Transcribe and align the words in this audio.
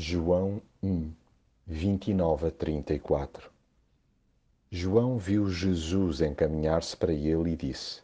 João 0.00 0.62
1, 0.80 1.10
29 1.66 2.46
a 2.46 2.50
34 2.52 3.50
João 4.70 5.18
viu 5.18 5.50
Jesus 5.50 6.20
encaminhar-se 6.20 6.96
para 6.96 7.12
ele 7.12 7.50
e 7.50 7.56
disse: 7.56 8.02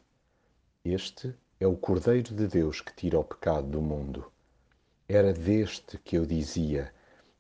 Este 0.85 1.33
é 1.61 1.69
o 1.69 1.77
Cordeiro 1.77 2.35
de 2.35 2.49
Deus 2.49 2.81
que 2.81 2.93
tira 2.93 3.17
o 3.17 3.23
pecado 3.23 3.69
do 3.69 3.81
mundo. 3.81 4.29
Era 5.09 5.33
deste 5.33 5.97
que 5.99 6.19
eu 6.19 6.27
dizia: 6.27 6.93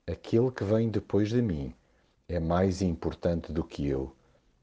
Aquele 0.06 0.52
que 0.52 0.62
vem 0.62 0.88
depois 0.88 1.30
de 1.30 1.42
mim 1.42 1.74
é 2.28 2.38
mais 2.38 2.80
importante 2.80 3.52
do 3.52 3.64
que 3.64 3.84
eu, 3.84 4.14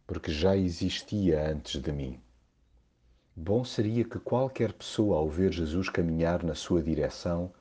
porque 0.08 0.32
já 0.32 0.56
existia 0.56 1.52
antes 1.52 1.82
de 1.82 1.92
mim. 1.92 2.18
Bom 3.36 3.66
seria 3.66 4.06
que 4.06 4.20
qualquer 4.20 4.72
pessoa, 4.72 5.18
ao 5.18 5.28
ver 5.28 5.52
Jesus 5.52 5.90
caminhar 5.90 6.46
na 6.46 6.56
sua 6.56 6.82
direção, 6.82 7.52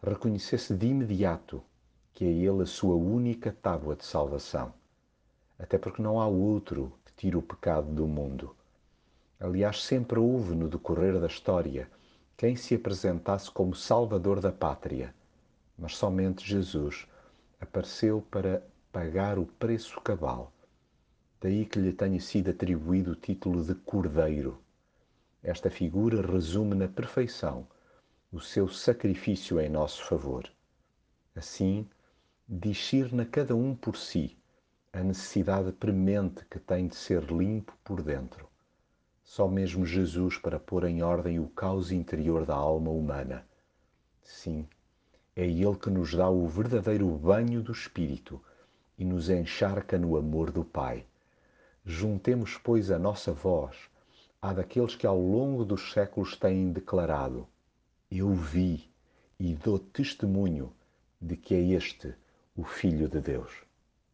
reconhecesse 0.00 0.74
de 0.74 0.86
imediato 0.86 1.60
que 2.14 2.24
é 2.24 2.28
Ele 2.28 2.62
a 2.62 2.66
sua 2.66 2.94
única 2.94 3.52
tábua 3.62 3.96
de 3.96 4.04
salvação. 4.04 4.72
Até 5.58 5.78
porque 5.78 6.02
não 6.02 6.20
há 6.20 6.26
outro 6.26 6.92
que 7.04 7.12
tire 7.14 7.36
o 7.36 7.42
pecado 7.42 7.92
do 7.92 8.06
mundo. 8.06 8.54
Aliás, 9.38 9.82
sempre 9.82 10.18
houve 10.18 10.54
no 10.54 10.68
decorrer 10.68 11.18
da 11.18 11.26
história 11.26 11.90
quem 12.36 12.56
se 12.56 12.74
apresentasse 12.74 13.50
como 13.50 13.74
Salvador 13.74 14.40
da 14.40 14.52
pátria, 14.52 15.14
mas 15.78 15.96
somente 15.96 16.46
Jesus 16.46 17.06
apareceu 17.60 18.20
para 18.30 18.62
pagar 18.90 19.38
o 19.38 19.46
preço 19.46 20.00
cabal. 20.00 20.52
Daí 21.40 21.64
que 21.64 21.78
lhe 21.78 21.92
tenha 21.92 22.20
sido 22.20 22.50
atribuído 22.50 23.12
o 23.12 23.16
título 23.16 23.64
de 23.64 23.74
Cordeiro. 23.74 24.58
Esta 25.42 25.70
figura 25.70 26.24
resume 26.24 26.74
na 26.74 26.86
perfeição 26.86 27.66
o 28.32 28.40
seu 28.40 28.68
sacrifício 28.68 29.60
em 29.60 29.68
nosso 29.68 30.04
favor. 30.04 30.48
Assim, 31.34 31.88
discirna 32.48 33.24
cada 33.24 33.54
um 33.54 33.74
por 33.74 33.96
si 33.96 34.36
a 34.92 35.02
necessidade 35.02 35.72
premente 35.72 36.44
que 36.46 36.58
tem 36.58 36.86
de 36.86 36.96
ser 36.96 37.22
limpo 37.24 37.72
por 37.82 38.02
dentro. 38.02 38.46
Só 39.22 39.48
mesmo 39.48 39.86
Jesus 39.86 40.36
para 40.36 40.60
pôr 40.60 40.84
em 40.84 41.02
ordem 41.02 41.38
o 41.38 41.48
caos 41.48 41.90
interior 41.90 42.44
da 42.44 42.54
alma 42.54 42.90
humana. 42.90 43.46
Sim, 44.22 44.68
é 45.34 45.46
Ele 45.46 45.76
que 45.76 45.88
nos 45.88 46.14
dá 46.14 46.28
o 46.28 46.46
verdadeiro 46.46 47.08
banho 47.16 47.62
do 47.62 47.72
Espírito 47.72 48.38
e 48.98 49.04
nos 49.04 49.30
encharca 49.30 49.98
no 49.98 50.16
amor 50.16 50.50
do 50.50 50.64
Pai. 50.64 51.06
Juntemos, 51.84 52.58
pois, 52.62 52.90
a 52.90 52.98
nossa 52.98 53.32
voz 53.32 53.76
à 54.42 54.52
daqueles 54.52 54.94
que 54.94 55.06
ao 55.06 55.18
longo 55.18 55.64
dos 55.64 55.92
séculos 55.92 56.36
têm 56.36 56.70
declarado: 56.70 57.48
Eu 58.10 58.34
vi 58.34 58.90
e 59.38 59.54
dou 59.54 59.78
testemunho 59.78 60.72
de 61.20 61.36
que 61.36 61.54
é 61.54 61.60
este 61.60 62.14
o 62.56 62.64
Filho 62.64 63.08
de 63.08 63.20
Deus. 63.20 63.71